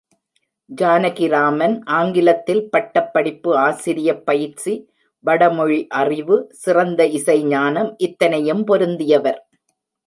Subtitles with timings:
[0.69, 4.73] ஜானகிராமன் ஆங்கிலத்தில் பட்டப்படிப்பு, ஆசிரியப்பயிற்சி,
[5.25, 9.39] வடமொழி அறிவு, சிறந்த இசைஞானம், இத்தனையும் பொருந்தியவர்.